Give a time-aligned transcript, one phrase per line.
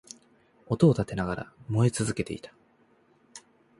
[0.65, 2.51] 音を立てながら燃え続けていた